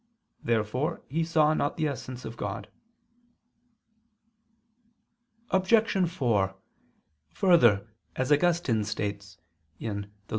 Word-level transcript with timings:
Therefore 0.43 1.03
he 1.09 1.23
saw 1.23 1.53
not 1.53 1.77
the 1.77 1.87
essence 1.87 2.25
of 2.25 2.35
God. 2.35 2.69
Obj. 5.51 6.09
4: 6.11 6.55
Further, 7.29 7.87
as 8.15 8.31
Augustine 8.31 8.83
states 8.83 9.37
(Gen. 9.79 10.05
ad 10.05 10.09
lit. 10.09 10.29